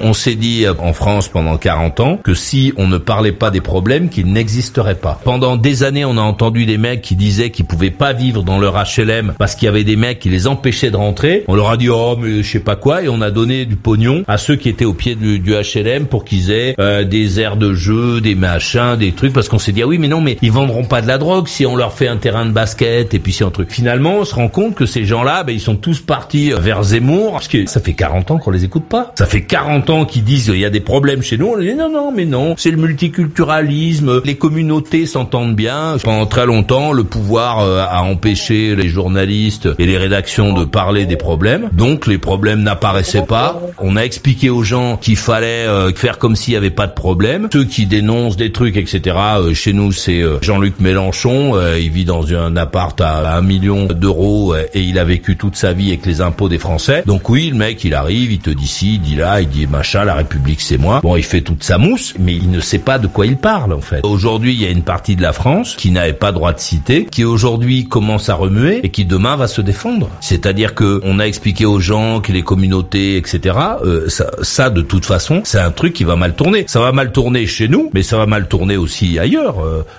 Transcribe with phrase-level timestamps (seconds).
[0.00, 3.50] On s'est dit euh, en France pendant 40 ans que si on ne parlait pas
[3.50, 5.20] des problèmes, qu'ils n'existeraient pas.
[5.24, 8.58] Pendant des années, on a entendu des mecs qui disaient qu'ils pouvaient pas vivre dans
[8.58, 11.44] leur HLM parce qu'il y avait des mecs qui les empêchaient de rentrer.
[11.48, 13.76] On leur a dit oh mais je sais pas quoi et on a donné du
[13.76, 17.56] pognon à ceux qui étaient au pied du, HLM pour qu'ils aient euh, des aires
[17.56, 20.38] de jeu, des machins, des trucs parce qu'on s'est dit ah oui mais non mais
[20.42, 23.18] ils vendront pas de la drogue si on leur fait un terrain de basket et
[23.18, 23.70] puis si un truc.
[23.70, 27.32] Finalement, on se rend compte que ces gens-là, ben, ils sont tous partis vers Zemmour
[27.32, 29.12] parce que ça fait 40 ans qu'on les écoute pas.
[29.16, 31.46] Ça fait 40 ans qu'ils disent il y a des problèmes chez nous.
[31.46, 35.96] On dit non non mais non, c'est le multiculturalisme, les communautés s'entendent bien.
[36.02, 41.06] Pendant très longtemps, le pouvoir euh, a empêché les journalistes et les rédactions de parler
[41.06, 41.68] des problèmes.
[41.72, 43.60] Donc les problèmes n'apparaissaient pas.
[43.78, 46.94] On a expliqué aux gens qu'il fallait euh, faire comme s'il y avait pas de
[46.94, 47.48] problème.
[47.52, 49.16] Ceux qui dénoncent des trucs, etc.
[49.38, 51.54] euh, chez nous, c'est Jean-Luc Mélenchon.
[51.76, 55.72] il vit dans un appart à un million d'euros et il a vécu toute sa
[55.72, 57.02] vie avec les impôts des Français.
[57.06, 59.66] Donc oui, le mec, il arrive, il te dit ci, il dit là, il dit
[60.04, 61.00] la République c'est moi.
[61.02, 63.72] Bon, il fait toute sa mousse, mais il ne sait pas de quoi il parle
[63.72, 64.00] en fait.
[64.04, 67.06] Aujourd'hui, il y a une partie de la France qui n'avait pas droit de citer,
[67.06, 70.08] qui aujourd'hui commence à remuer et qui demain va se défendre.
[70.20, 73.56] C'est-à-dire que on a expliqué aux gens que les communautés, etc.
[73.84, 76.64] euh, ça, ça, de toute façon, c'est un truc qui va mal tourner.
[76.66, 79.64] Ça va mal tourner chez nous, mais ça va mal tourner aussi ailleurs.
[79.64, 79.84] Euh,